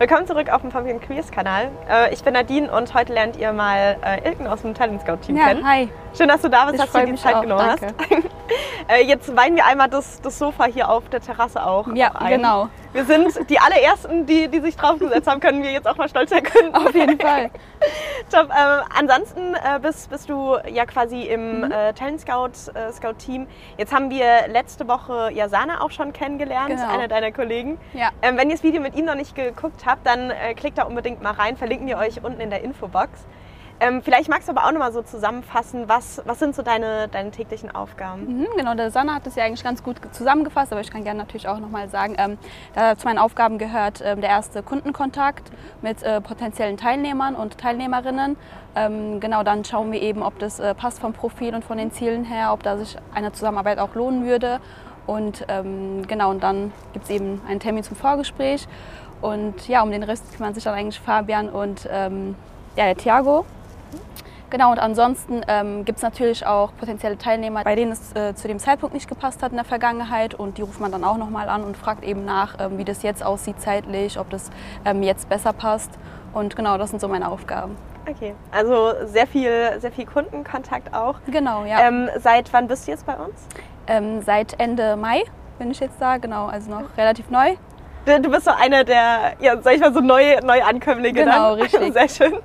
Willkommen 0.00 0.26
zurück 0.26 0.50
auf 0.50 0.62
dem 0.62 0.70
Pumpkin 0.70 0.98
Queers 0.98 1.30
Kanal. 1.30 1.70
Äh, 1.86 2.14
ich 2.14 2.24
bin 2.24 2.32
Nadine 2.32 2.72
und 2.72 2.94
heute 2.94 3.12
lernt 3.12 3.36
ihr 3.36 3.52
mal 3.52 3.98
äh, 4.02 4.26
Ilken 4.26 4.46
aus 4.46 4.62
dem 4.62 4.72
Talent 4.72 5.02
Scout 5.02 5.18
Team 5.18 5.36
ja, 5.36 5.48
kennen. 5.48 5.62
Hi. 5.62 5.90
Schön, 6.16 6.26
dass 6.26 6.40
du 6.40 6.48
da 6.48 6.64
bist, 6.64 6.76
Ich 6.76 6.80
dass 6.80 6.92
du 6.92 7.00
dir 7.00 7.12
die 7.12 7.18
Zeit 7.20 7.34
auch, 7.34 7.42
genommen 7.42 7.76
danke. 7.78 7.94
hast. 7.98 8.24
äh, 8.88 9.04
jetzt 9.04 9.36
weihen 9.36 9.56
wir 9.56 9.66
einmal 9.66 9.90
das, 9.90 10.22
das 10.22 10.38
Sofa 10.38 10.64
hier 10.64 10.88
auf 10.88 11.10
der 11.10 11.20
Terrasse 11.20 11.62
auch, 11.62 11.86
Ja, 11.94 12.14
auch 12.14 12.28
genau. 12.28 12.70
Wir 12.92 13.04
sind 13.04 13.48
die 13.48 13.58
allerersten, 13.60 14.26
die, 14.26 14.48
die 14.48 14.60
sich 14.60 14.76
draufgesetzt 14.76 15.28
haben, 15.28 15.38
können 15.40 15.62
wir 15.62 15.70
jetzt 15.70 15.86
auch 15.86 15.96
mal 15.96 16.08
stolz 16.08 16.32
erkunden. 16.32 16.74
Auf 16.74 16.92
jeden 16.92 17.20
Fall. 17.20 17.50
Top. 18.32 18.48
Ähm, 18.50 18.84
ansonsten 18.98 19.54
äh, 19.54 19.78
bist, 19.80 20.10
bist 20.10 20.28
du 20.28 20.56
ja 20.68 20.84
quasi 20.86 21.22
im 21.22 21.60
Mhm. 21.60 21.70
äh, 21.72 21.92
Talent 21.92 22.20
Scout, 22.20 22.72
äh, 22.74 22.92
Scout 22.92 23.14
Team. 23.18 23.46
Jetzt 23.76 23.92
haben 23.94 24.10
wir 24.10 24.48
letzte 24.48 24.88
Woche 24.88 25.30
Jasana 25.32 25.80
auch 25.82 25.90
schon 25.92 26.12
kennengelernt, 26.12 26.70
Genau. 26.70 26.88
einer 26.88 27.06
deiner 27.08 27.30
Kollegen. 27.32 27.78
Ja. 27.92 28.10
Ähm, 28.22 28.36
wenn 28.36 28.50
ihr 28.50 28.56
das 28.56 28.64
Video 28.64 28.80
mit 28.80 28.96
ihm 28.96 29.04
noch 29.04 29.14
nicht 29.14 29.34
geguckt 29.36 29.84
habt, 29.86 30.04
dann 30.06 30.30
äh, 30.30 30.54
klickt 30.54 30.78
da 30.78 30.82
unbedingt 30.84 31.22
mal 31.22 31.32
rein, 31.32 31.56
verlinken 31.56 31.86
wir 31.86 31.96
euch 31.98 32.22
unten 32.24 32.40
in 32.40 32.50
der 32.50 32.62
Infobox. 32.62 33.10
Ähm, 33.82 34.02
vielleicht 34.02 34.28
magst 34.28 34.46
du 34.46 34.52
aber 34.52 34.66
auch 34.66 34.72
noch 34.72 34.78
mal 34.78 34.92
so 34.92 35.00
zusammenfassen, 35.00 35.88
was, 35.88 36.20
was 36.26 36.38
sind 36.38 36.54
so 36.54 36.60
deine, 36.62 37.08
deine 37.08 37.30
täglichen 37.30 37.74
Aufgaben? 37.74 38.40
Mhm, 38.40 38.46
genau, 38.54 38.74
der 38.74 38.90
Sanna 38.90 39.14
hat 39.14 39.26
es 39.26 39.36
ja 39.36 39.44
eigentlich 39.44 39.64
ganz 39.64 39.82
gut 39.82 40.02
ge- 40.02 40.10
zusammengefasst, 40.12 40.70
aber 40.70 40.82
ich 40.82 40.90
kann 40.90 41.02
gerne 41.02 41.18
natürlich 41.18 41.48
auch 41.48 41.58
nochmal 41.58 41.88
sagen, 41.88 42.14
ähm, 42.18 42.36
zu 42.98 43.06
meinen 43.06 43.18
Aufgaben 43.18 43.56
gehört 43.56 44.02
ähm, 44.04 44.20
der 44.20 44.28
erste 44.28 44.62
Kundenkontakt 44.62 45.50
mit 45.80 46.02
äh, 46.02 46.20
potenziellen 46.20 46.76
Teilnehmern 46.76 47.34
und 47.34 47.56
Teilnehmerinnen. 47.56 48.36
Ähm, 48.76 49.18
genau, 49.18 49.42
dann 49.42 49.64
schauen 49.64 49.90
wir 49.92 50.02
eben, 50.02 50.22
ob 50.22 50.38
das 50.38 50.60
äh, 50.60 50.74
passt 50.74 51.00
vom 51.00 51.14
Profil 51.14 51.54
und 51.54 51.64
von 51.64 51.78
den 51.78 51.90
Zielen 51.90 52.24
her, 52.24 52.52
ob 52.52 52.62
da 52.62 52.76
sich 52.76 52.96
eine 53.14 53.32
Zusammenarbeit 53.32 53.78
auch 53.78 53.94
lohnen 53.94 54.26
würde. 54.26 54.60
Und 55.06 55.46
ähm, 55.48 56.06
genau, 56.06 56.30
und 56.30 56.42
dann 56.42 56.72
gibt 56.92 57.06
es 57.06 57.10
eben 57.10 57.40
einen 57.48 57.60
Termin 57.60 57.82
zum 57.82 57.96
Vorgespräch. 57.96 58.68
Und 59.22 59.66
ja, 59.68 59.82
um 59.82 59.90
den 59.90 60.02
Rest 60.02 60.36
kümmern 60.36 60.52
sich 60.52 60.64
dann 60.64 60.74
eigentlich 60.74 61.00
Fabian 61.00 61.48
und 61.48 61.88
ähm, 61.90 62.36
ja, 62.76 62.84
der 62.84 62.96
Thiago. 62.96 63.46
Genau, 64.50 64.72
und 64.72 64.80
ansonsten 64.80 65.42
ähm, 65.46 65.84
gibt 65.84 65.98
es 65.98 66.02
natürlich 66.02 66.44
auch 66.44 66.72
potenzielle 66.76 67.16
Teilnehmer, 67.16 67.62
bei 67.62 67.76
denen 67.76 67.92
es 67.92 68.14
äh, 68.16 68.34
zu 68.34 68.48
dem 68.48 68.58
Zeitpunkt 68.58 68.94
nicht 68.94 69.08
gepasst 69.08 69.42
hat 69.42 69.52
in 69.52 69.56
der 69.56 69.64
Vergangenheit. 69.64 70.34
Und 70.34 70.58
die 70.58 70.62
ruft 70.62 70.80
man 70.80 70.90
dann 70.90 71.04
auch 71.04 71.16
nochmal 71.16 71.48
an 71.48 71.62
und 71.62 71.76
fragt 71.76 72.04
eben 72.04 72.24
nach, 72.24 72.56
ähm, 72.58 72.76
wie 72.76 72.84
das 72.84 73.02
jetzt 73.02 73.24
aussieht 73.24 73.60
zeitlich, 73.60 74.18
ob 74.18 74.28
das 74.30 74.50
ähm, 74.84 75.04
jetzt 75.04 75.28
besser 75.28 75.52
passt. 75.52 75.90
Und 76.32 76.56
genau, 76.56 76.78
das 76.78 76.90
sind 76.90 77.00
so 77.00 77.06
meine 77.06 77.30
Aufgaben. 77.30 77.76
Okay, 78.08 78.34
also 78.50 78.92
sehr 79.04 79.26
viel, 79.26 79.78
sehr 79.78 79.92
viel 79.92 80.06
Kundenkontakt 80.06 80.92
auch. 80.94 81.16
Genau, 81.26 81.64
ja. 81.64 81.86
Ähm, 81.86 82.08
seit 82.18 82.52
wann 82.52 82.66
bist 82.66 82.86
du 82.86 82.90
jetzt 82.90 83.06
bei 83.06 83.14
uns? 83.14 83.46
Ähm, 83.86 84.20
seit 84.22 84.58
Ende 84.58 84.96
Mai 84.96 85.22
bin 85.58 85.70
ich 85.70 85.78
jetzt 85.78 86.00
da, 86.00 86.16
genau, 86.16 86.46
also 86.46 86.70
noch 86.70 86.96
relativ 86.96 87.30
neu. 87.30 87.54
Du, 88.06 88.30
bist 88.30 88.46
so 88.46 88.50
eine 88.50 88.84
der, 88.84 89.34
ja, 89.40 89.60
sag 89.60 89.74
ich 89.74 89.80
mal, 89.80 89.92
so 89.92 90.00
neue 90.00 90.44
Neuankömmlinge 90.44 91.20
Genau, 91.20 91.50
dann. 91.50 91.60
richtig. 91.60 91.92
Sehr 91.92 92.08
schön. 92.08 92.40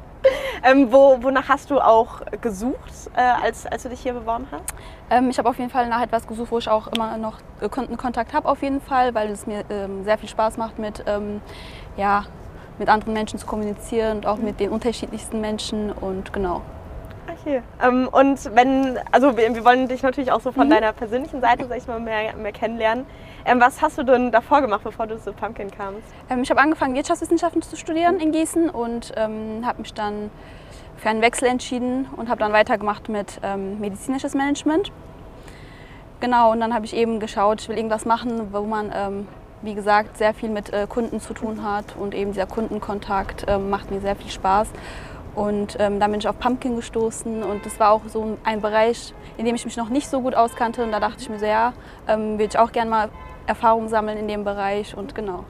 Ähm, 0.68 0.92
wo, 0.92 1.22
wonach 1.22 1.48
hast 1.48 1.70
du 1.70 1.80
auch 1.80 2.22
gesucht, 2.42 2.92
äh, 3.16 3.22
als, 3.22 3.68
als 3.68 3.84
du 3.84 3.90
dich 3.90 4.00
hier 4.00 4.14
beworben 4.14 4.48
hast? 4.52 4.64
Ähm, 5.12 5.30
ich 5.30 5.38
habe 5.38 5.48
auf 5.48 5.60
jeden 5.60 5.70
Fall 5.70 5.88
nach 5.88 6.02
etwas 6.02 6.26
gesucht, 6.26 6.52
wo 6.52 6.58
ich 6.58 6.68
auch 6.68 6.88
immer 6.88 7.18
noch 7.18 7.38
äh, 7.62 7.70
Kundenkontakt 7.70 8.34
habe, 8.34 8.50
auf 8.50 8.64
jeden 8.64 8.82
Fall, 8.82 9.14
weil 9.14 9.30
es 9.30 9.46
mir 9.46 9.64
ähm, 9.70 10.04
sehr 10.06 10.18
viel 10.18 10.28
Spaß 10.28 10.58
macht, 10.58 10.80
mit, 10.80 11.04
ähm, 11.06 11.40
ja, 11.98 12.26
mit 12.80 12.90
anderen 12.90 13.14
Menschen 13.14 13.38
zu 13.38 13.46
kommunizieren 13.46 14.18
und 14.18 14.26
auch 14.26 14.38
mit 14.38 14.60
den 14.60 14.72
unterschiedlichsten 14.72 15.40
Menschen. 15.40 15.92
Und 15.92 16.34
genau. 16.34 16.64
Okay. 17.46 17.62
Ähm, 17.84 18.10
und 18.12 18.56
wenn, 18.56 18.98
also 19.12 19.38
wir, 19.38 19.54
wir 19.54 19.64
wollen 19.64 19.88
dich 19.88 20.02
natürlich 20.02 20.32
auch 20.32 20.42
so 20.42 20.52
von 20.52 20.66
Mhm. 20.66 20.72
deiner 20.72 20.94
persönlichen 20.94 21.42
Seite, 21.42 21.68
sag 21.68 21.78
ich 21.78 21.86
mal, 21.88 22.00
mehr, 22.00 22.36
mehr 22.36 22.52
kennenlernen. 22.52 23.06
Ähm, 23.46 23.62
was 23.62 23.84
hast 23.84 24.00
du 24.00 24.04
denn 24.04 24.32
davor 24.32 24.62
gemacht, 24.62 24.82
bevor 24.84 25.06
du 25.06 25.20
zu 25.20 25.32
Pumpkin 25.32 25.70
kamst? 25.70 26.02
Ähm, 26.32 26.42
ich 26.42 26.50
habe 26.50 26.60
angefangen, 26.60 26.96
Wirtschaftswissenschaften 26.96 27.62
zu 27.62 27.76
studieren 27.76 28.20
in 28.20 28.32
Gießen 28.32 28.72
und 28.72 29.14
ähm, 29.16 29.64
habe 29.64 29.84
mich 29.84 29.94
dann 29.94 30.32
für 30.98 31.10
einen 31.10 31.22
Wechsel 31.22 31.48
entschieden 31.48 32.08
und 32.18 32.30
habe 32.30 32.40
dann 32.40 32.52
weitergemacht 32.52 33.10
mit 33.10 33.40
ähm, 33.44 33.80
medizinisches 33.80 34.34
Management. 34.34 34.92
Genau, 36.22 36.52
und 36.52 36.62
dann 36.62 36.74
habe 36.74 36.86
ich 36.86 36.96
eben 36.96 37.20
geschaut, 37.20 37.62
ich 37.62 37.70
will 37.70 37.78
irgendwas 37.78 38.06
machen, 38.06 38.54
wo 38.54 38.62
man, 38.62 38.92
ähm, 38.96 39.28
wie 39.62 39.76
gesagt, 39.76 40.18
sehr 40.18 40.34
viel 40.34 40.50
mit 40.50 40.74
äh, 40.74 40.88
Kunden 40.90 41.20
zu 41.20 41.34
tun 41.36 41.62
hat 41.62 41.96
und 41.96 42.16
eben 42.16 42.32
dieser 42.32 42.48
Kundenkontakt 42.48 43.46
ähm, 43.48 43.70
macht 43.70 43.92
mir 43.92 44.02
sehr 44.02 44.16
viel 44.16 44.32
Spaß. 44.32 44.70
Und 45.36 45.76
ähm, 45.80 46.00
dann 46.00 46.12
bin 46.12 46.22
ich 46.22 46.28
auf 46.28 46.40
Pumpkin 46.40 46.78
gestoßen 46.78 47.44
und 47.44 47.66
das 47.66 47.78
war 47.80 47.92
auch 47.92 48.02
so 48.08 48.38
ein 48.44 48.62
Bereich, 48.62 49.14
in 49.38 49.46
dem 49.46 49.56
ich 49.56 49.66
mich 49.66 49.76
noch 49.76 49.90
nicht 49.90 50.10
so 50.10 50.22
gut 50.22 50.34
auskannte. 50.34 50.84
Und 50.84 50.92
da 50.92 51.00
dachte 51.00 51.18
ich 51.20 51.30
mir 51.30 51.40
so, 51.40 51.46
ja, 51.46 51.74
ähm, 52.08 52.34
würde 52.34 52.46
ich 52.46 52.58
auch 52.58 52.72
gerne 52.72 52.90
mal 52.90 53.10
Erfahrung 53.46 53.90
sammeln 53.90 54.18
in 54.18 54.28
dem 54.28 54.44
Bereich 54.44 54.96
und 54.96 55.14
genau. 55.14 55.44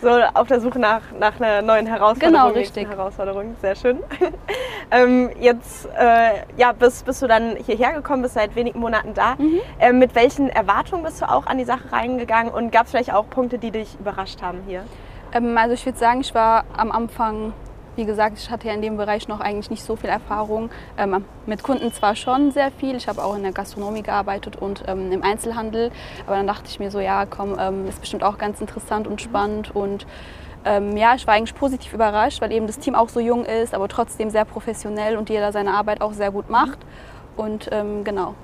So 0.00 0.10
auf 0.10 0.46
der 0.46 0.60
Suche 0.60 0.78
nach, 0.78 1.02
nach 1.18 1.40
einer 1.40 1.60
neuen 1.60 1.86
Herausforderung. 1.86 2.32
Genau, 2.32 2.48
richtig. 2.50 2.88
Herausforderung, 2.88 3.56
sehr 3.60 3.74
schön. 3.74 3.98
ähm, 4.92 5.30
jetzt 5.40 5.86
äh, 5.86 6.44
ja, 6.56 6.70
bist, 6.72 7.04
bist 7.04 7.20
du 7.20 7.26
dann 7.26 7.56
hierher 7.56 7.92
gekommen, 7.92 8.22
bist 8.22 8.34
seit 8.34 8.54
wenigen 8.54 8.78
Monaten 8.78 9.14
da. 9.14 9.34
Mhm. 9.36 9.60
Ähm, 9.80 9.98
mit 9.98 10.14
welchen 10.14 10.50
Erwartungen 10.50 11.02
bist 11.02 11.20
du 11.20 11.28
auch 11.28 11.46
an 11.46 11.58
die 11.58 11.64
Sache 11.64 11.90
reingegangen 11.90 12.52
und 12.52 12.70
gab 12.70 12.84
es 12.84 12.92
vielleicht 12.92 13.12
auch 13.12 13.28
Punkte, 13.28 13.58
die 13.58 13.72
dich 13.72 13.98
überrascht 13.98 14.40
haben 14.40 14.60
hier? 14.68 14.84
Ähm, 15.32 15.58
also 15.58 15.74
ich 15.74 15.84
würde 15.84 15.98
sagen, 15.98 16.20
ich 16.20 16.32
war 16.32 16.64
am 16.76 16.92
Anfang, 16.92 17.52
wie 17.98 18.04
gesagt, 18.04 18.38
ich 18.38 18.48
hatte 18.48 18.68
ja 18.68 18.74
in 18.74 18.80
dem 18.80 18.96
Bereich 18.96 19.26
noch 19.26 19.40
eigentlich 19.40 19.70
nicht 19.70 19.82
so 19.82 19.96
viel 19.96 20.08
Erfahrung. 20.08 20.70
Ähm, 20.96 21.24
mit 21.46 21.64
Kunden 21.64 21.92
zwar 21.92 22.14
schon 22.14 22.52
sehr 22.52 22.70
viel, 22.70 22.94
ich 22.94 23.08
habe 23.08 23.22
auch 23.22 23.34
in 23.34 23.42
der 23.42 23.52
Gastronomie 23.52 24.02
gearbeitet 24.02 24.54
und 24.56 24.84
ähm, 24.86 25.10
im 25.10 25.24
Einzelhandel, 25.24 25.90
aber 26.26 26.36
dann 26.36 26.46
dachte 26.46 26.66
ich 26.68 26.78
mir 26.78 26.92
so, 26.92 27.00
ja 27.00 27.26
komm, 27.26 27.56
ähm, 27.58 27.88
ist 27.88 28.00
bestimmt 28.00 28.22
auch 28.22 28.38
ganz 28.38 28.60
interessant 28.60 29.08
und 29.08 29.20
spannend 29.20 29.74
und 29.74 30.06
ähm, 30.64 30.96
ja, 30.96 31.14
ich 31.16 31.26
war 31.26 31.34
eigentlich 31.34 31.56
positiv 31.56 31.92
überrascht, 31.92 32.40
weil 32.40 32.52
eben 32.52 32.68
das 32.68 32.78
Team 32.78 32.94
auch 32.94 33.08
so 33.08 33.18
jung 33.18 33.44
ist, 33.44 33.74
aber 33.74 33.88
trotzdem 33.88 34.30
sehr 34.30 34.44
professionell 34.44 35.16
und 35.16 35.28
jeder 35.28 35.50
seine 35.50 35.72
Arbeit 35.72 36.00
auch 36.00 36.12
sehr 36.12 36.30
gut 36.30 36.50
macht. 36.50 36.78
Und 37.36 37.68
ähm, 37.72 38.02
genau, 38.02 38.34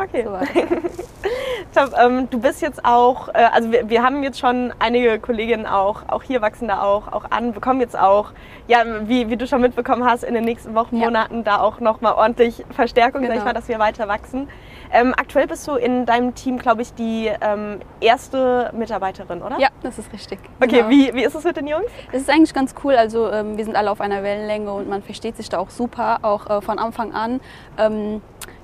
Okay. 0.00 0.26
Top, 1.74 1.92
ähm, 1.98 2.28
du 2.30 2.38
bist 2.40 2.60
jetzt 2.60 2.84
auch, 2.84 3.28
äh, 3.28 3.44
also 3.52 3.70
wir, 3.72 3.88
wir 3.88 4.02
haben 4.02 4.22
jetzt 4.22 4.38
schon 4.38 4.72
einige 4.78 5.18
Kolleginnen 5.18 5.66
auch, 5.66 6.02
auch 6.08 6.22
hier 6.22 6.42
wachsen 6.42 6.68
da 6.68 6.82
auch, 6.82 7.12
auch 7.12 7.24
an, 7.30 7.52
bekommen 7.52 7.80
jetzt 7.80 7.98
auch, 7.98 8.32
ja, 8.68 8.82
wie, 9.06 9.30
wie 9.30 9.36
du 9.36 9.46
schon 9.46 9.60
mitbekommen 9.60 10.04
hast, 10.04 10.22
in 10.24 10.34
den 10.34 10.44
nächsten 10.44 10.74
Wochen, 10.74 10.96
Ja. 10.96 11.04
Monaten 11.06 11.44
da 11.44 11.60
auch 11.60 11.80
nochmal 11.80 12.14
ordentlich 12.14 12.64
Verstärkung, 12.70 13.22
sag 13.22 13.28
ich 13.30 13.34
Genau. 13.36 13.44
mal, 13.46 13.52
dass 13.54 13.68
wir 13.68 13.78
weiter 13.78 14.08
wachsen. 14.08 14.48
Ähm, 14.94 15.14
aktuell 15.16 15.46
bist 15.46 15.66
du 15.66 15.76
in 15.76 16.04
deinem 16.04 16.34
Team, 16.34 16.58
glaube 16.58 16.82
ich, 16.82 16.92
die 16.92 17.30
ähm, 17.40 17.78
erste 18.00 18.70
Mitarbeiterin, 18.74 19.40
oder? 19.40 19.58
Ja, 19.58 19.68
das 19.82 19.98
ist 19.98 20.12
richtig. 20.12 20.38
Okay, 20.62 20.78
Genau. 20.78 20.90
wie, 20.90 21.14
wie 21.14 21.24
ist 21.24 21.34
es 21.34 21.44
mit 21.44 21.56
den 21.56 21.66
Jungs? 21.66 21.86
Es 22.12 22.22
ist 22.22 22.30
eigentlich 22.30 22.52
ganz 22.52 22.74
cool. 22.84 22.94
Also 22.96 23.30
ähm, 23.30 23.56
wir 23.56 23.64
sind 23.64 23.74
alle 23.76 23.90
auf 23.90 24.02
einer 24.02 24.22
Wellenlänge 24.22 24.70
und 24.72 24.88
man 24.90 25.02
versteht 25.02 25.36
sich 25.38 25.48
da 25.48 25.58
auch 25.58 25.70
super, 25.70 26.18
auch 26.22 26.50
äh, 26.50 26.60
von 26.60 26.78
Anfang 26.78 27.14
an. 27.14 27.40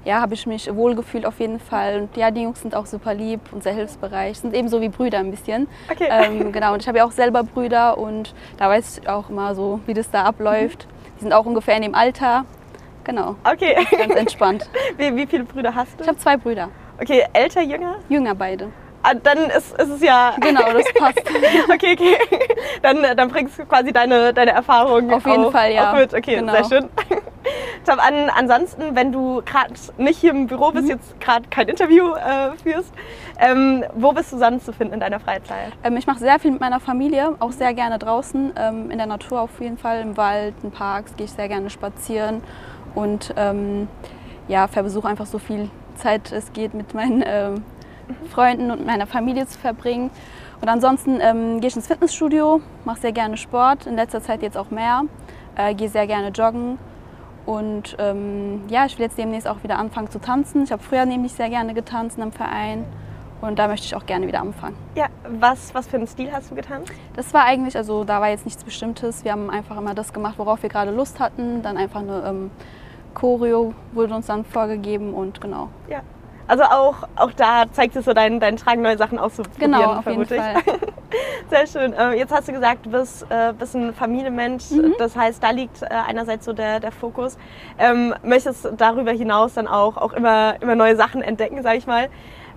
Ja, 0.09 0.23
habe 0.23 0.33
ich 0.33 0.47
mich 0.47 0.75
wohlgefühlt 0.75 1.27
auf 1.27 1.39
jeden 1.39 1.61
Fall. 1.61 2.01
Und 2.01 2.17
ja, 2.17 2.31
die 2.31 2.41
Jungs 2.41 2.63
sind 2.63 2.75
auch 2.75 2.87
super 2.87 3.13
lieb 3.13 3.41
und 3.53 3.63
sehr 3.63 3.75
hilfsbereit. 3.75 4.37
Sind 4.37 4.55
ebenso 4.55 4.81
wie 4.81 4.89
Brüder 4.89 5.19
ein 5.19 5.31
bisschen. 5.31 5.69
Okay. 5.93 6.09
Ähm, 6.11 6.51
genau, 6.51 6.73
und 6.73 6.81
ich 6.81 6.89
habe 6.89 6.97
ja 6.97 7.05
auch 7.05 7.11
selber 7.11 7.43
Brüder 7.43 7.99
und 7.99 8.35
da 8.57 8.71
weiß 8.71 9.01
ich 9.03 9.09
auch 9.11 9.29
immer 9.29 9.55
so, 9.55 9.81
wie 9.85 9.93
das 9.93 10.11
da 10.11 10.23
abläuft. 10.25 10.89
Die 11.19 11.25
sind 11.25 11.35
auch 11.35 11.45
ungefähr 11.45 11.77
in 11.77 11.83
dem 11.83 11.95
Alter. 11.95 12.47
Genau, 13.05 13.35
Okay. 13.45 13.77
ganz 13.99 14.15
entspannt. 14.15 14.71
wie, 14.97 15.15
wie 15.15 15.27
viele 15.27 15.45
Brüder 15.45 15.75
hast 15.75 15.99
du? 15.99 16.05
Ich 16.05 16.09
habe 16.09 16.17
zwei 16.19 16.39
Brüder, 16.39 16.71
Okay, 16.99 17.25
älter, 17.35 17.61
jünger? 17.61 17.97
jünger 18.09 18.35
beide. 18.35 18.69
Ah, 19.03 19.13
dann 19.13 19.51
ist, 19.51 19.79
ist 19.79 19.91
es 19.91 20.01
ja. 20.03 20.33
Genau, 20.41 20.73
das 20.73 20.87
passt. 20.95 21.21
Okay, 21.71 21.93
okay. 21.93 22.17
Dann, 22.81 23.05
dann 23.15 23.29
bringst 23.29 23.59
du 23.59 23.67
quasi 23.67 23.93
deine, 23.93 24.33
deine 24.33 24.53
Erfahrungen 24.53 25.13
Auf 25.13 25.27
jeden 25.27 25.45
auch, 25.45 25.53
Fall, 25.53 25.73
ja. 25.73 25.91
auch 25.93 25.97
mit. 25.97 26.15
Okay, 26.15 26.37
Genau. 26.37 26.53
sehr 26.55 26.65
schön. 26.65 26.89
Top, 27.87 27.99
an, 28.05 28.31
ansonsten, 28.35 28.95
wenn 28.95 29.13
du 29.13 29.43
gerade 29.45 29.75
nicht 29.97 30.19
hier 30.19 30.31
im 30.31 30.47
Büro 30.47 30.71
Mhm. 30.71 30.75
bist, 30.75 30.89
jetzt 30.89 31.21
gerade 31.21 31.49
kein 31.49 31.69
Interview 31.69 32.15
äh, 32.15 32.57
führst, 32.63 32.93
ähm, 33.39 33.85
wo 33.95 34.13
bist 34.13 34.33
du 34.33 34.39
sonst 34.39 34.67
zu 34.67 34.73
finden 34.73 34.95
in 34.95 35.01
deiner 35.01 35.21
Freizeit? 35.21 35.73
Ähm, 35.85 35.97
ich 35.97 36.07
mache 36.07 36.19
sehr 36.19 36.39
viel 36.39 36.51
mit 36.51 36.61
meiner 36.61 36.81
Familie, 36.81 37.35
auch 37.41 37.53
sehr 37.53 37.75
gerne 37.75 37.99
draußen, 37.99 38.53
ähm, 38.57 38.91
in 38.91 38.99
der 38.99 39.07
Natur 39.07 39.41
auf 39.41 39.61
jeden 39.61 39.79
Fall, 39.79 40.01
im 40.01 40.17
Wald, 40.17 40.55
in 40.63 40.71
Parks 40.71 41.17
gehe 41.17 41.27
ich 41.27 41.33
sehr 41.33 41.49
gerne 41.49 41.71
spazieren 41.71 42.43
und 42.95 43.33
ähm, 43.37 43.89
ja, 44.49 44.67
versuche 44.67 45.09
einfach 45.09 45.27
so 45.27 45.39
viel 45.39 45.71
Zeit 45.97 46.33
es 46.33 46.53
geht 46.53 46.75
mit 46.75 46.95
meinen 46.95 47.23
ähm, 47.27 47.65
Freunden 48.31 48.71
und 48.71 48.87
meiner 48.87 49.07
Familie 49.07 49.47
zu 49.47 49.59
verbringen. 49.59 50.11
Und 50.61 50.69
ansonsten 50.69 51.21
ähm, 51.21 51.61
gehe 51.61 51.69
ich 51.69 51.77
ins 51.77 51.87
Fitnessstudio, 51.87 52.61
mache 52.85 53.01
sehr 53.01 53.13
gerne 53.13 53.37
Sport, 53.37 53.87
in 53.87 53.95
letzter 53.97 54.23
Zeit 54.23 54.43
jetzt 54.43 54.57
auch 54.57 54.71
mehr, 54.71 55.03
äh, 55.57 55.75
gehe 55.75 55.89
sehr 55.89 56.07
gerne 56.07 56.29
joggen 56.29 56.79
und 57.49 57.97
ähm, 57.99 58.65
ja, 58.69 58.85
ich 58.85 58.99
will 58.99 59.07
jetzt 59.07 59.17
demnächst 59.17 59.49
auch 59.49 59.63
wieder 59.63 59.79
anfangen 59.79 60.11
zu 60.11 60.21
tanzen. 60.21 60.65
Ich 60.65 60.71
habe 60.71 60.83
früher 60.83 61.07
nämlich 61.07 61.33
sehr 61.33 61.49
gerne 61.49 61.73
getanzt 61.73 62.19
in 62.19 62.23
einem 62.23 62.33
Verein 62.33 62.85
und 63.41 63.59
da 63.59 63.69
möchte 63.69 63.87
ich 63.87 63.97
auch 63.97 64.05
gerne 64.05 64.27
wieder 64.27 64.43
anfangen. 64.43 64.77
Ja, 64.95 65.07
was, 65.41 65.75
was 65.75 65.87
für 65.89 65.97
einen 65.97 66.07
Stil 66.07 66.31
hast 66.31 66.51
du 66.51 66.55
getanzt? 66.55 66.93
Das 67.17 67.33
war 67.33 67.45
eigentlich, 67.45 67.75
also 67.75 68.05
da 68.05 68.21
war 68.21 68.29
jetzt 68.29 68.45
nichts 68.45 68.63
Bestimmtes. 68.65 69.25
Wir 69.25 69.33
haben 69.33 69.49
einfach 69.49 69.79
immer 69.79 69.95
das 69.95 70.13
gemacht, 70.13 70.35
worauf 70.37 70.63
wir 70.63 70.69
gerade 70.69 70.91
Lust 70.91 71.21
hatten. 71.21 71.63
Dann 71.63 71.79
einfach 71.79 72.01
eine 72.01 72.23
ähm, 72.27 72.51
Choreo 73.15 73.73
wurde 73.93 74.15
uns 74.15 74.27
dann 74.27 74.45
vorgegeben 74.45 75.15
und 75.15 75.41
genau. 75.41 75.71
Ja. 75.89 76.03
Also 76.49 76.65
auch, 76.65 77.09
auch 77.17 77.33
da 77.33 77.65
zeigt 77.73 77.97
es 77.97 78.05
so 78.05 78.13
dein, 78.13 78.41
dein 78.41 78.59
Tragen, 78.59 78.83
neue 78.83 78.99
Sachen 78.99 79.19
auszuprobieren, 79.19 79.73
Genau, 79.73 79.95
auf 79.95 80.07
jeden. 80.07 80.27
Fall. 80.27 80.57
Sehr 81.51 81.67
schön. 81.67 81.93
Äh, 81.93 82.13
jetzt 82.15 82.33
hast 82.33 82.49
du 82.49 82.53
gesagt, 82.53 82.87
du 82.87 82.91
bist, 82.91 83.27
äh, 83.31 83.53
bist 83.59 83.75
ein 83.75 83.95
Familienmensch. 83.95 84.71
Mhm. 84.71 84.95
Das 84.99 85.17
heißt, 85.17 85.43
da 85.43 85.51
liegt 85.51 85.83
äh, 85.83 85.87
einerseits 85.87 86.45
so 86.45 86.53
der, 86.53 86.81
der 86.81 86.93
Fokus. 86.93 87.39
Ähm, 87.79 88.15
möchtest 88.23 88.69
darüber 88.77 89.13
hinaus 89.13 89.55
dann 89.55 89.69
auch, 89.69 89.97
auch 89.97 90.13
immer, 90.13 90.57
immer 90.61 90.75
neue 90.75 90.97
Sachen 90.97 91.23
entdecken, 91.23 91.63
sage 91.63 91.79
ich 91.79 91.87
mal. 91.87 92.09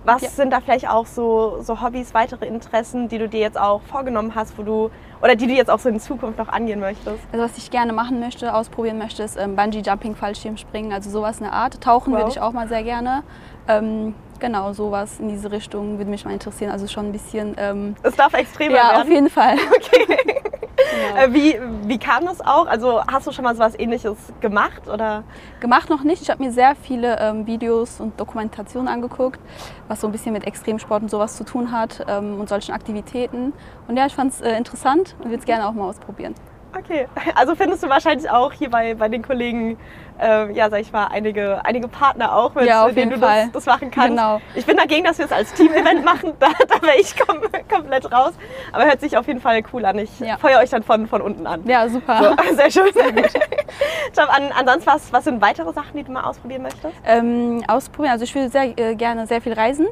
Was 0.04 0.22
Ja. 0.22 0.30
sind 0.30 0.52
da 0.52 0.60
vielleicht 0.60 0.88
auch 0.90 1.06
so, 1.06 1.58
so 1.62 1.80
Hobbys, 1.80 2.12
weitere 2.12 2.46
Interessen, 2.46 3.08
die 3.08 3.18
du 3.18 3.28
dir 3.28 3.38
jetzt 3.38 3.58
auch 3.58 3.82
vorgenommen 3.82 4.34
hast, 4.34 4.58
wo 4.58 4.62
du 4.64 4.90
oder 5.22 5.36
die 5.36 5.46
du 5.46 5.52
jetzt 5.52 5.70
auch 5.70 5.78
so 5.78 5.88
in 5.88 6.00
Zukunft 6.00 6.38
noch 6.38 6.48
angehen 6.48 6.80
möchtest? 6.80 7.20
Also 7.30 7.44
was 7.44 7.56
ich 7.56 7.70
gerne 7.70 7.92
machen 7.92 8.18
möchte, 8.18 8.52
ausprobieren 8.52 8.98
möchte, 8.98 9.22
ist 9.22 9.38
ähm, 9.38 9.54
Bungee-Jumping, 9.54 10.16
Fallschirmspringen, 10.16 10.92
also 10.92 11.08
sowas 11.08 11.38
in 11.38 11.44
der 11.44 11.52
Art. 11.52 11.80
Tauchen 11.80 12.12
Wow. 12.12 12.18
würde 12.18 12.30
ich 12.32 12.40
auch 12.40 12.50
mal 12.50 12.66
sehr 12.66 12.82
gerne. 12.82 13.22
Ähm, 13.68 14.16
genau, 14.42 14.72
sowas 14.74 15.20
in 15.20 15.28
diese 15.28 15.50
Richtung 15.50 15.96
würde 15.96 16.10
mich 16.10 16.26
mal 16.26 16.32
interessieren. 16.32 16.70
Also 16.70 16.86
schon 16.86 17.06
ein 17.06 17.12
bisschen... 17.12 17.54
Ähm, 17.56 17.94
Es 18.02 18.16
darf 18.16 18.34
extremer 18.34 18.74
ja, 18.74 18.90
auf 18.90 18.96
werden. 18.98 19.12
jeden 19.12 19.30
Fall. 19.30 19.56
Genau. 20.92 21.16
Äh, 21.16 21.32
wie, 21.32 21.58
wie 21.86 21.98
kam 21.98 22.24
das 22.26 22.40
auch? 22.40 22.66
Also 22.66 23.02
hast 23.06 23.26
du 23.26 23.32
schon 23.32 23.44
mal 23.44 23.54
so 23.54 23.60
was 23.60 23.78
ähnliches 23.78 24.16
gemacht? 24.40 24.88
Oder? 24.88 25.22
Gemacht 25.60 25.88
noch 25.88 26.02
nicht. 26.02 26.20
Ich 26.22 26.28
habe 26.28 26.42
mir 26.42 26.50
sehr 26.50 26.74
viele 26.74 27.18
ähm, 27.18 27.46
Videos 27.46 28.00
und 28.00 28.18
Dokumentationen 28.18 28.88
angeguckt, 28.88 29.38
was 29.88 30.00
so 30.00 30.08
ein 30.08 30.12
bisschen 30.12 30.32
mit 30.32 30.46
Extremsport 30.46 31.02
und 31.02 31.10
sowas 31.10 31.36
zu 31.36 31.44
tun 31.44 31.72
hat 31.72 32.04
ähm, 32.08 32.40
und 32.40 32.48
solchen 32.48 32.72
Aktivitäten. 32.72 33.52
Und 33.88 33.96
ja, 33.96 34.06
ich 34.06 34.14
fand 34.14 34.32
es 34.32 34.40
äh, 34.40 34.56
interessant 34.56 35.14
und 35.20 35.26
würde 35.26 35.38
es 35.38 35.44
gerne 35.44 35.66
auch 35.66 35.72
mal 35.72 35.88
ausprobieren. 35.88 36.34
Okay, 36.76 37.06
also 37.34 37.54
findest 37.54 37.82
du 37.82 37.88
wahrscheinlich 37.88 38.28
auch 38.30 38.52
hier 38.52 38.70
bei, 38.70 38.94
bei 38.94 39.08
den 39.08 39.22
Kollegen, 39.22 39.78
äh, 40.20 40.52
ja, 40.52 40.70
sag 40.70 40.80
ich 40.80 40.92
mal, 40.92 41.06
einige, 41.06 41.64
einige 41.64 41.88
Partner 41.88 42.34
auch, 42.34 42.54
mit 42.54 42.66
Ja, 42.66 42.88
denen 42.88 43.10
du 43.10 43.18
das, 43.18 43.50
das 43.52 43.66
machen 43.66 43.90
kannst. 43.90 44.10
Genau. 44.10 44.40
Ich 44.54 44.64
bin 44.66 44.76
dagegen, 44.76 45.04
dass 45.04 45.18
wir 45.18 45.26
es 45.26 45.32
als 45.32 45.52
Team-Event 45.54 46.04
machen, 46.04 46.32
da, 46.38 46.48
da 46.68 46.82
wäre 46.82 46.96
ich 46.98 47.16
kom 47.18 47.40
komplett 47.68 48.10
raus. 48.12 48.32
Aber 48.72 48.84
hört 48.84 49.00
sich 49.00 49.16
auf 49.16 49.26
jeden 49.26 49.40
Fall 49.40 49.62
cool 49.72 49.84
an. 49.84 49.98
Ich 49.98 50.20
Ja. 50.20 50.36
feuer 50.38 50.60
euch 50.60 50.70
dann 50.70 50.82
von, 50.82 51.06
von 51.06 51.20
unten 51.20 51.46
an. 51.46 51.62
Ja, 51.66 51.88
super. 51.88 52.36
So, 52.38 52.54
sehr 52.56 52.70
schön. 52.70 52.92
Top, 54.14 54.28
an, 54.28 54.50
ansonsten, 54.56 54.86
was, 54.86 55.12
was 55.12 55.24
sind 55.24 55.40
weitere 55.40 55.72
Sachen, 55.72 55.96
die 55.96 56.04
du 56.04 56.12
mal 56.12 56.24
ausprobieren 56.24 56.62
möchtest? 56.62 56.94
Ähm, 57.04 57.62
ausprobieren. 57.66 58.12
Also 58.12 58.24
ich 58.24 58.34
würde 58.34 58.50
sehr 58.50 58.78
äh, 58.78 58.94
gerne 58.94 59.26
sehr 59.26 59.40
viel 59.40 59.52
reisen, 59.52 59.86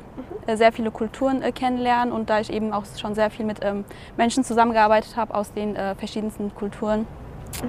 äh, 0.46 0.56
sehr 0.56 0.72
viele 0.72 0.90
Kulturen 0.90 1.42
äh, 1.42 1.52
kennenlernen 1.52 2.12
und 2.12 2.30
da 2.30 2.40
ich 2.40 2.52
eben 2.52 2.72
auch 2.72 2.84
schon 2.98 3.14
sehr 3.14 3.30
viel 3.30 3.46
mit 3.46 3.58
ähm, 3.62 3.84
Menschen 4.16 4.44
zusammengearbeitet 4.44 5.16
habe 5.16 5.34
aus 5.34 5.52
den 5.52 5.76
äh, 5.76 5.94
verschiedensten 5.94 6.54
Kulturen, 6.54 7.06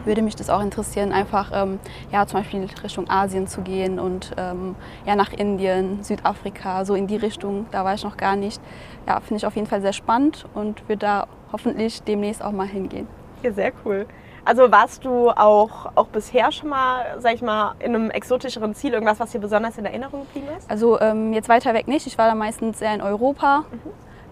würde 0.05 0.21
mich 0.21 0.35
das 0.35 0.49
auch 0.49 0.61
interessieren, 0.61 1.11
einfach 1.11 1.51
ähm, 1.53 1.79
ja, 2.11 2.25
zum 2.25 2.39
Beispiel 2.39 2.67
Richtung 2.83 3.09
Asien 3.09 3.47
zu 3.47 3.61
gehen 3.61 3.99
und 3.99 4.31
ähm, 4.37 4.75
ja, 5.05 5.15
nach 5.15 5.33
Indien, 5.33 6.03
Südafrika, 6.03 6.85
so 6.85 6.95
in 6.95 7.07
die 7.07 7.17
Richtung, 7.17 7.65
da 7.71 7.83
war 7.83 7.93
ich 7.93 8.03
noch 8.03 8.17
gar 8.17 8.35
nicht. 8.35 8.61
Ja, 9.07 9.19
finde 9.19 9.37
ich 9.37 9.45
auf 9.45 9.55
jeden 9.55 9.67
Fall 9.67 9.81
sehr 9.81 9.93
spannend 9.93 10.45
und 10.53 10.87
würde 10.87 10.99
da 10.99 11.27
hoffentlich 11.51 12.03
demnächst 12.03 12.43
auch 12.43 12.51
mal 12.51 12.67
hingehen. 12.67 13.07
Ja, 13.43 13.51
sehr 13.51 13.71
cool. 13.85 14.05
Also 14.43 14.71
warst 14.71 15.05
du 15.05 15.29
auch, 15.29 15.91
auch 15.95 16.07
bisher 16.07 16.51
schon 16.51 16.69
mal, 16.69 17.05
sag 17.19 17.35
ich 17.35 17.41
mal, 17.43 17.75
in 17.79 17.93
einem 17.95 18.09
exotischeren 18.09 18.73
Ziel, 18.73 18.93
irgendwas, 18.93 19.19
was 19.19 19.31
dir 19.31 19.39
besonders 19.39 19.77
in 19.77 19.85
Erinnerung 19.85 20.21
geblieben 20.21 20.47
ist? 20.57 20.69
Also 20.69 20.99
ähm, 20.99 21.31
jetzt 21.33 21.47
weiter 21.47 21.73
weg 21.75 21.87
nicht, 21.87 22.07
ich 22.07 22.17
war 22.17 22.27
da 22.27 22.33
meistens 22.35 22.81
eher 22.81 22.95
in 22.95 23.01
Europa. 23.01 23.65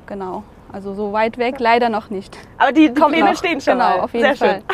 Genau, 0.08 0.44
also 0.74 0.96
so 0.96 1.14
weit 1.14 1.38
weg 1.38 1.60
leider 1.60 1.90
noch 1.90 2.10
nicht. 2.10 2.36
Aber 2.58 2.72
die, 2.72 2.92
die 2.92 3.00
Pläne 3.00 3.26
noch. 3.30 3.36
stehen 3.36 3.62
schon 3.62 3.74
Genau, 3.74 3.86
mal. 3.98 4.00
auf 4.00 4.14
jeden 4.14 4.36
Sehr 4.36 4.54
schön. 4.54 4.64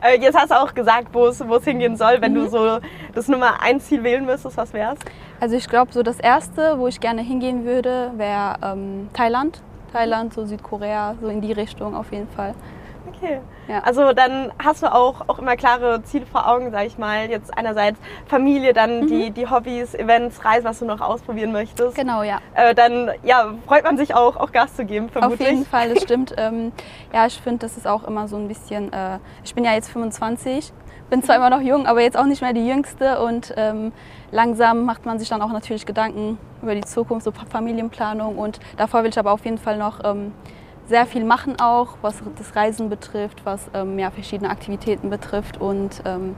Äh, 0.00 0.20
Jetzt 0.20 0.38
hast 0.38 0.52
du 0.52 0.54
auch 0.60 0.72
gesagt, 0.74 1.08
wo 1.12 1.26
es 1.26 1.46
wo 1.48 1.56
es 1.56 1.64
hingehen 1.64 1.96
soll. 1.96 2.20
Wenn 2.20 2.32
Mhm. 2.32 2.36
du 2.36 2.48
so 2.48 2.78
das 3.16 3.26
Nummer 3.26 3.60
ein 3.60 3.80
Ziel 3.80 4.04
wählen 4.04 4.24
müsstest, 4.24 4.56
was 4.56 4.72
wär's? 4.72 4.98
Also 5.40 5.56
ich 5.56 5.68
glaube, 5.68 5.92
so 5.92 6.04
das 6.04 6.20
Erste, 6.20 6.78
wo 6.78 6.86
ich 6.86 7.00
gerne 7.00 7.20
hingehen 7.22 7.64
würde, 7.64 8.12
wäre 8.16 8.54
ähm, 8.62 9.08
Thailand. 9.12 9.60
Thailand, 9.92 10.34
so 10.34 10.44
Südkorea, 10.46 11.16
so 11.20 11.26
in 11.28 11.40
die 11.40 11.50
Richtung 11.52 11.96
auf 11.96 12.12
jeden 12.12 12.28
Fall. 12.28 12.54
Okay. 13.06 13.40
Ja. 13.68 13.80
Also 13.80 14.12
dann 14.12 14.52
hast 14.62 14.82
du 14.82 14.92
auch, 14.92 15.28
auch 15.28 15.38
immer 15.38 15.56
klare 15.56 16.02
Ziele 16.02 16.26
vor 16.26 16.48
Augen, 16.48 16.70
sag 16.70 16.86
ich 16.86 16.98
mal. 16.98 17.28
Jetzt 17.28 17.56
einerseits 17.56 17.98
Familie, 18.26 18.72
dann 18.72 19.06
die, 19.06 19.30
die 19.30 19.48
Hobbys, 19.48 19.94
Events, 19.94 20.44
Reisen, 20.44 20.64
was 20.64 20.78
du 20.78 20.84
noch 20.84 21.00
ausprobieren 21.00 21.52
möchtest. 21.52 21.96
Mhm. 21.96 22.00
Genau, 22.00 22.22
ja. 22.22 22.40
Äh, 22.54 22.74
dann 22.74 23.10
ja, 23.22 23.54
freut 23.66 23.84
man 23.84 23.96
sich 23.96 24.14
auch, 24.14 24.36
auch 24.36 24.52
Gas 24.52 24.74
zu 24.74 24.84
geben, 24.84 25.08
vermutlich. 25.08 25.40
Auf 25.40 25.46
jeden 25.46 25.66
Fall, 25.66 25.94
das 25.94 26.02
stimmt. 26.02 26.34
ähm, 26.38 26.72
ja, 27.12 27.26
ich 27.26 27.40
finde, 27.40 27.58
das 27.58 27.76
ist 27.76 27.86
auch 27.86 28.04
immer 28.04 28.28
so 28.28 28.36
ein 28.36 28.48
bisschen. 28.48 28.92
Äh, 28.92 29.18
ich 29.44 29.54
bin 29.54 29.64
ja 29.64 29.72
jetzt 29.72 29.90
25, 29.90 30.72
bin 31.10 31.22
zwar 31.22 31.36
immer 31.36 31.50
noch 31.50 31.60
jung, 31.60 31.86
aber 31.86 32.00
jetzt 32.00 32.16
auch 32.16 32.26
nicht 32.26 32.42
mehr 32.42 32.52
die 32.52 32.66
Jüngste 32.66 33.20
und 33.20 33.54
ähm, 33.56 33.92
langsam 34.30 34.84
macht 34.84 35.06
man 35.06 35.18
sich 35.18 35.28
dann 35.28 35.42
auch 35.42 35.52
natürlich 35.52 35.86
Gedanken 35.86 36.38
über 36.62 36.74
die 36.74 36.82
Zukunft, 36.82 37.24
so 37.24 37.32
Familienplanung 37.32 38.36
und 38.36 38.60
davor 38.76 39.02
will 39.02 39.10
ich 39.10 39.18
aber 39.18 39.32
auf 39.32 39.44
jeden 39.44 39.58
Fall 39.58 39.78
noch 39.78 40.04
ähm, 40.04 40.32
sehr 40.88 41.06
viel 41.06 41.24
machen 41.24 41.60
auch, 41.60 41.98
was 42.02 42.22
das 42.36 42.56
Reisen 42.56 42.88
betrifft, 42.88 43.44
was 43.44 43.70
ähm, 43.74 43.98
ja, 43.98 44.10
verschiedene 44.10 44.50
Aktivitäten 44.50 45.10
betrifft 45.10 45.60
und 45.60 46.02
ähm, 46.04 46.34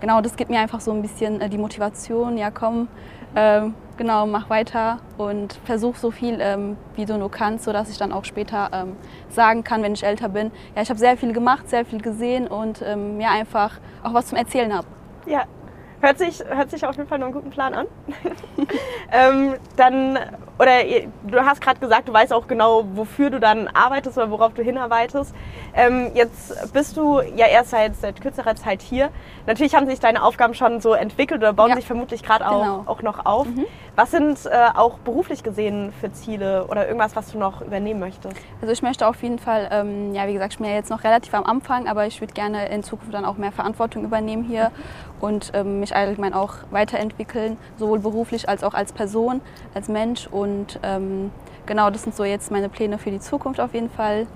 genau, 0.00 0.20
das 0.20 0.36
gibt 0.36 0.50
mir 0.50 0.60
einfach 0.60 0.80
so 0.80 0.92
ein 0.92 1.02
bisschen 1.02 1.40
äh, 1.40 1.48
die 1.48 1.58
Motivation, 1.58 2.36
ja 2.36 2.50
komm, 2.50 2.88
ähm, 3.34 3.74
genau, 3.96 4.26
mach 4.26 4.50
weiter 4.50 4.98
und 5.16 5.54
versuch 5.64 5.96
so 5.96 6.10
viel, 6.10 6.38
ähm, 6.40 6.76
wie 6.96 7.06
du 7.06 7.16
nur 7.16 7.30
kannst, 7.30 7.64
sodass 7.64 7.90
ich 7.90 7.96
dann 7.96 8.12
auch 8.12 8.24
später 8.24 8.70
ähm, 8.72 8.96
sagen 9.30 9.64
kann, 9.64 9.82
wenn 9.82 9.94
ich 9.94 10.04
älter 10.04 10.28
bin, 10.28 10.52
ja, 10.76 10.82
ich 10.82 10.90
habe 10.90 11.00
sehr 11.00 11.16
viel 11.16 11.32
gemacht, 11.32 11.68
sehr 11.68 11.84
viel 11.84 12.00
gesehen 12.00 12.46
und 12.46 12.82
ähm, 12.82 13.16
mir 13.16 13.30
einfach 13.30 13.80
auch 14.02 14.12
was 14.12 14.26
zum 14.26 14.36
Erzählen 14.36 14.72
habe. 14.72 14.86
Ja, 15.26 15.44
hört 16.00 16.18
sich, 16.18 16.44
hört 16.46 16.70
sich 16.70 16.86
auf 16.86 16.96
jeden 16.96 17.08
Fall 17.08 17.18
noch 17.18 17.26
einen 17.26 17.34
guten 17.34 17.50
Plan 17.50 17.72
an. 17.74 17.86
ähm, 19.12 19.54
dann, 19.76 20.18
oder 20.64 21.10
du 21.24 21.38
hast 21.44 21.60
gerade 21.60 21.78
gesagt, 21.78 22.08
du 22.08 22.12
weißt 22.12 22.32
auch 22.32 22.46
genau, 22.48 22.84
wofür 22.94 23.28
du 23.30 23.38
dann 23.38 23.68
arbeitest 23.68 24.16
oder 24.16 24.30
worauf 24.30 24.54
du 24.54 24.62
hinarbeitest. 24.62 25.34
Ähm, 25.74 26.10
jetzt 26.14 26.72
bist 26.72 26.96
du 26.96 27.20
ja 27.20 27.46
erst 27.46 27.70
seit, 27.70 27.96
seit 27.96 28.20
kürzerer 28.20 28.54
Zeit 28.56 28.80
hier. 28.80 29.10
Natürlich 29.46 29.74
haben 29.74 29.86
sich 29.86 30.00
deine 30.00 30.22
Aufgaben 30.22 30.54
schon 30.54 30.80
so 30.80 30.94
entwickelt 30.94 31.40
oder 31.40 31.52
bauen 31.52 31.70
Ja. 31.70 31.76
sich 31.76 31.86
vermutlich 31.86 32.22
gerade 32.22 32.48
auch, 32.48 32.62
Genau. 32.62 32.82
auch 32.86 33.02
noch 33.02 33.26
auf. 33.26 33.46
Was 33.96 34.10
sind 34.10 34.44
äh, 34.46 34.50
auch 34.74 34.98
beruflich 34.98 35.42
gesehen 35.44 35.92
für 36.00 36.10
Ziele 36.12 36.66
oder 36.66 36.86
irgendwas, 36.86 37.14
was 37.14 37.30
du 37.30 37.38
noch 37.38 37.60
übernehmen 37.60 38.00
möchtest? 38.00 38.36
Also 38.60 38.72
ich 38.72 38.82
möchte 38.82 39.06
auf 39.06 39.22
jeden 39.22 39.38
Fall, 39.38 39.68
ähm, 39.70 40.14
ja 40.14 40.26
wie 40.26 40.32
gesagt, 40.32 40.54
ich 40.54 40.58
bin 40.58 40.66
ja 40.68 40.74
jetzt 40.74 40.90
noch 40.90 41.04
relativ 41.04 41.32
am 41.34 41.44
Anfang, 41.44 41.86
aber 41.88 42.06
ich 42.06 42.20
würde 42.20 42.32
gerne 42.32 42.68
in 42.70 42.82
Zukunft 42.82 43.12
dann 43.14 43.24
auch 43.24 43.36
mehr 43.36 43.52
Verantwortung 43.52 44.02
übernehmen 44.04 44.42
hier 44.44 44.70
und 45.24 45.52
ähm, 45.54 45.80
mich 45.80 45.96
allgemein 45.96 46.34
auch 46.34 46.54
weiterentwickeln, 46.70 47.56
sowohl 47.78 47.98
beruflich 47.98 48.46
als 48.48 48.62
auch 48.62 48.74
als 48.74 48.92
Person, 48.92 49.40
als 49.74 49.88
Mensch. 49.88 50.26
Und 50.26 50.78
ähm, 50.82 51.30
genau, 51.64 51.88
das 51.88 52.02
sind 52.02 52.14
so 52.14 52.24
jetzt 52.24 52.50
meine 52.50 52.68
Pläne 52.68 52.98
für 52.98 53.10
die 53.10 53.20
Zukunft 53.20 53.58
auf 53.58 53.72
jeden 53.72 53.88
Fall. 53.88 54.26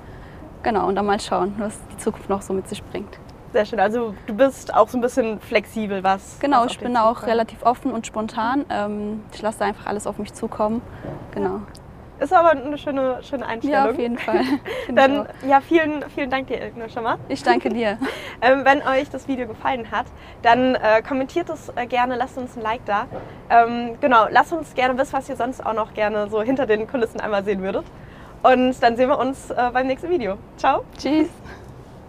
Genau, 0.63 0.89
und 0.89 0.95
dann 0.95 1.05
mal 1.05 1.21
schauen, 1.21 1.55
was 1.59 1.79
die 1.93 1.99
Zukunft 1.99 2.31
noch 2.31 2.41
so 2.41 2.55
mit 2.55 2.69
sich 2.69 2.83
bringt. 2.83 3.19
Sehr 3.53 3.67
schön. 3.67 3.81
Also 3.81 4.15
du 4.27 4.35
bist 4.35 4.75
auch 4.75 4.89
so 4.89 4.97
ein 4.99 5.01
bisschen 5.03 5.41
flexibel, 5.41 6.03
was. 6.03 6.39
Genau, 6.41 6.65
was 6.65 6.73
ich 6.73 6.79
bin 6.79 6.97
auch 6.97 7.27
relativ 7.27 7.63
offen 7.65 7.93
und 7.93 8.07
spontan. 8.07 8.65
Ähm, 8.71 9.23
ich 9.33 9.43
lasse 9.43 9.65
einfach 9.65 9.87
alles 9.87 10.07
auf 10.07 10.19
mich 10.19 10.33
zukommen. 10.33 10.81
Genau. 11.35 11.61
Ist 12.21 12.33
aber 12.33 12.51
eine 12.51 12.77
schöne, 12.79 13.23
schöne 13.23 13.47
Einstellung. 13.47 13.85
Ja, 13.85 13.91
auf 13.91 13.99
jeden 13.99 14.19
Fall. 14.19 14.43
Dann 14.93 15.27
ja, 15.47 15.61
vielen, 15.61 16.05
vielen 16.15 16.31
Dank 16.31 16.49
dir, 16.49 16.61
Ilkne, 16.61 16.91
schon 16.91 17.05
mal. 17.05 17.19
Ich 17.29 17.43
danke 17.43 17.69
dir. 17.69 17.99
Ähm, 18.41 18.65
wenn 18.65 18.83
euch 18.83 19.11
das 19.11 19.27
Video 19.27 19.49
gefallen 19.49 19.91
hat, 19.91 20.07
dann 20.43 20.77
äh, 20.77 21.03
kommentiert 21.03 21.51
es 21.51 21.73
äh, 21.75 21.87
gerne, 21.87 22.15
lasst 22.15 22.39
uns 22.39 22.57
ein 22.57 22.63
Like 22.63 22.85
da. 22.85 23.07
Ähm, 23.51 23.97
genau, 24.01 24.29
lasst 24.31 24.53
uns 24.53 24.75
gerne 24.77 24.97
wissen, 24.97 25.13
was 25.13 25.29
ihr 25.29 25.35
sonst 25.35 25.67
auch 25.67 25.73
noch 25.73 25.93
gerne 25.93 26.29
so 26.31 26.41
hinter 26.41 26.65
den 26.65 26.87
Kulissen 26.87 27.19
einmal 27.19 27.43
sehen 27.43 27.63
würdet. 27.63 27.85
Und 28.45 28.81
dann 28.81 28.97
sehen 28.97 29.09
wir 29.09 29.19
uns 29.19 29.51
äh, 29.51 29.71
beim 29.73 29.89
nächsten 29.89 30.09
Video. 30.09 30.39
Ciao. 30.57 30.85
Tschüss. 30.97 31.29